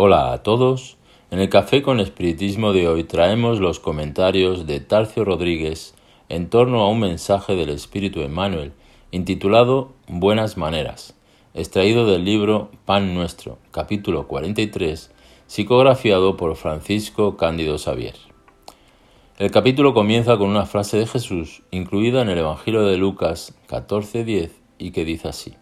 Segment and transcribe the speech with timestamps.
[0.00, 0.96] Hola a todos.
[1.32, 5.96] En el Café con Espiritismo de hoy traemos los comentarios de Tarcio Rodríguez
[6.28, 8.74] en torno a un mensaje del Espíritu Emmanuel
[9.10, 11.16] intitulado Buenas Maneras,
[11.52, 15.10] extraído del libro Pan Nuestro, capítulo 43,
[15.48, 18.14] psicografiado por Francisco Cándido Xavier.
[19.36, 24.52] El capítulo comienza con una frase de Jesús incluida en el Evangelio de Lucas 14:10
[24.78, 25.54] y que dice así,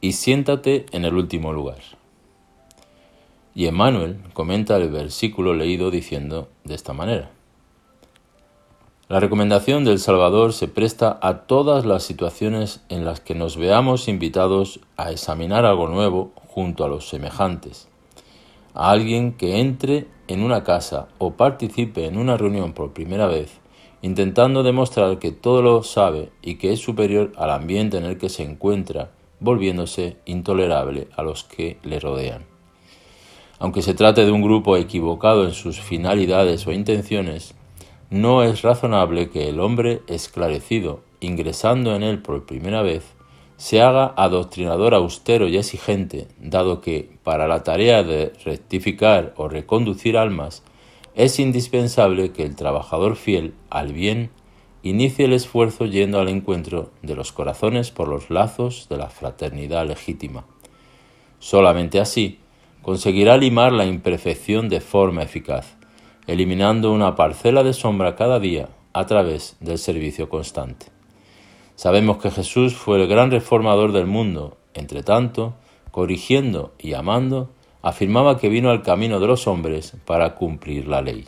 [0.00, 2.00] y siéntate en el último lugar.
[3.54, 7.30] Y Emmanuel comenta el versículo leído diciendo de esta manera,
[9.12, 14.08] la recomendación del Salvador se presta a todas las situaciones en las que nos veamos
[14.08, 17.90] invitados a examinar algo nuevo junto a los semejantes,
[18.72, 23.60] a alguien que entre en una casa o participe en una reunión por primera vez,
[24.00, 28.30] intentando demostrar que todo lo sabe y que es superior al ambiente en el que
[28.30, 32.51] se encuentra, volviéndose intolerable a los que le rodean.
[33.62, 37.54] Aunque se trate de un grupo equivocado en sus finalidades o intenciones,
[38.10, 43.04] no es razonable que el hombre esclarecido, ingresando en él por primera vez,
[43.58, 50.16] se haga adoctrinador austero y exigente, dado que, para la tarea de rectificar o reconducir
[50.16, 50.64] almas,
[51.14, 54.30] es indispensable que el trabajador fiel al bien
[54.82, 59.86] inicie el esfuerzo yendo al encuentro de los corazones por los lazos de la fraternidad
[59.86, 60.46] legítima.
[61.38, 62.40] Solamente así
[62.82, 65.76] conseguirá limar la imperfección de forma eficaz
[66.26, 70.86] eliminando una parcela de sombra cada día a través del servicio constante.
[71.74, 75.54] Sabemos que Jesús fue el gran reformador del mundo, entre tanto,
[75.90, 77.50] corrigiendo y amando,
[77.82, 81.24] afirmaba que vino al camino de los hombres para cumplir la ley.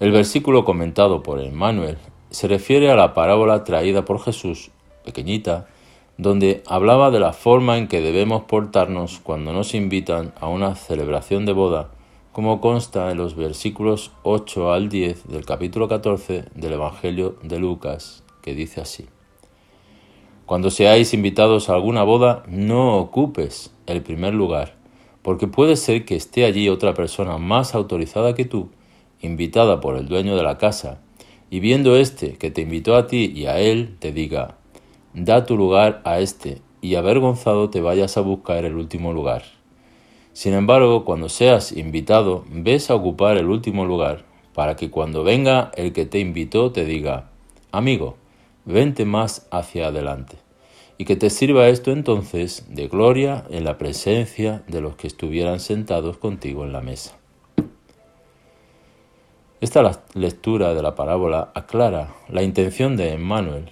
[0.00, 1.98] El versículo comentado por Emmanuel
[2.30, 4.70] se refiere a la parábola traída por Jesús,
[5.04, 5.68] pequeñita,
[6.16, 11.44] donde hablaba de la forma en que debemos portarnos cuando nos invitan a una celebración
[11.46, 11.90] de boda
[12.34, 18.24] como consta en los versículos 8 al 10 del capítulo 14 del Evangelio de Lucas,
[18.42, 19.06] que dice así.
[20.44, 24.74] Cuando seáis invitados a alguna boda, no ocupes el primer lugar,
[25.22, 28.68] porque puede ser que esté allí otra persona más autorizada que tú,
[29.20, 31.00] invitada por el dueño de la casa,
[31.50, 34.56] y viendo éste que te invitó a ti y a él, te diga,
[35.14, 39.42] da tu lugar a éste, y avergonzado te vayas a buscar el último lugar.
[40.32, 45.70] Sin embargo, cuando seas invitado, ves a ocupar el último lugar, para que cuando venga
[45.76, 47.30] el que te invitó te diga,
[47.72, 48.16] amigo,
[48.64, 50.36] vente más hacia adelante,
[50.98, 55.60] y que te sirva esto entonces de gloria en la presencia de los que estuvieran
[55.60, 57.16] sentados contigo en la mesa.
[59.60, 63.70] Esta lectura de la parábola aclara la intención de Emmanuel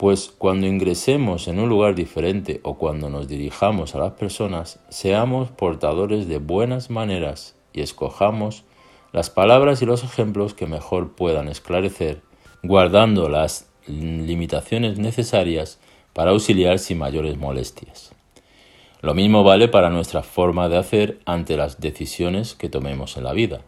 [0.00, 5.50] pues cuando ingresemos en un lugar diferente o cuando nos dirijamos a las personas, seamos
[5.50, 8.64] portadores de buenas maneras y escojamos
[9.12, 12.22] las palabras y los ejemplos que mejor puedan esclarecer,
[12.62, 15.78] guardando las limitaciones necesarias
[16.14, 18.14] para auxiliar sin mayores molestias.
[19.02, 23.34] Lo mismo vale para nuestra forma de hacer ante las decisiones que tomemos en la
[23.34, 23.60] vida.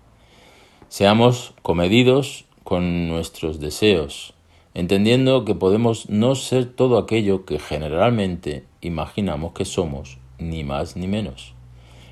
[0.88, 4.32] Seamos comedidos con nuestros deseos,
[4.74, 11.06] entendiendo que podemos no ser todo aquello que generalmente imaginamos que somos, ni más ni
[11.06, 11.54] menos.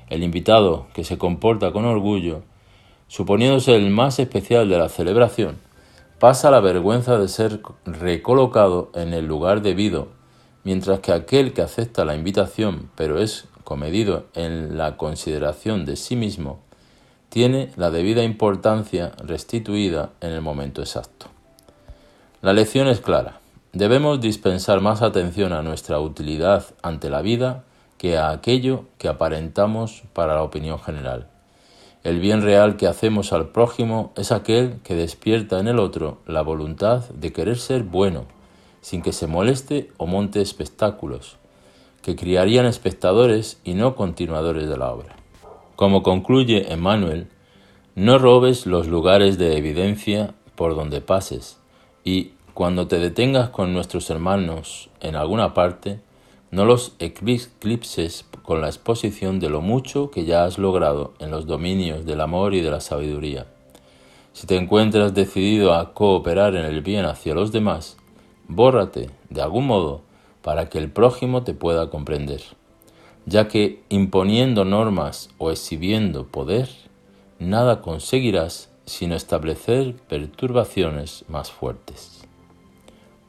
[0.09, 2.43] El invitado que se comporta con orgullo,
[3.07, 5.57] suponiéndose el más especial de la celebración,
[6.19, 10.09] pasa la vergüenza de ser recolocado en el lugar debido,
[10.63, 16.15] mientras que aquel que acepta la invitación pero es comedido en la consideración de sí
[16.15, 16.59] mismo,
[17.29, 21.27] tiene la debida importancia restituida en el momento exacto.
[22.41, 23.39] La lección es clara.
[23.71, 27.65] Debemos dispensar más atención a nuestra utilidad ante la vida
[27.99, 31.27] que a aquello que aparentamos para la opinión general.
[32.03, 36.41] El bien real que hacemos al prójimo es aquel que despierta en el otro la
[36.41, 38.25] voluntad de querer ser bueno,
[38.81, 41.37] sin que se moleste o monte espectáculos,
[42.01, 45.15] que criarían espectadores y no continuadores de la obra.
[45.75, 47.27] Como concluye Emmanuel,
[47.93, 51.60] no robes los lugares de evidencia por donde pases,
[52.03, 55.99] y cuando te detengas con nuestros hermanos en alguna parte,
[56.51, 61.45] no los eclipses con la exposición de lo mucho que ya has logrado en los
[61.45, 63.47] dominios del amor y de la sabiduría.
[64.33, 67.97] Si te encuentras decidido a cooperar en el bien hacia los demás,
[68.47, 70.01] bórrate de algún modo
[70.41, 72.41] para que el prójimo te pueda comprender,
[73.25, 76.69] ya que imponiendo normas o exhibiendo poder,
[77.39, 82.25] nada conseguirás sino establecer perturbaciones más fuertes.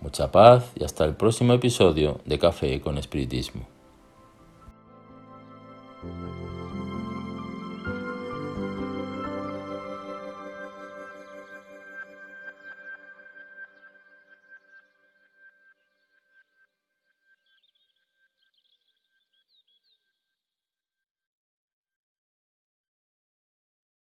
[0.01, 3.69] Mucha paz y hasta el próximo episodio de Café con Espiritismo.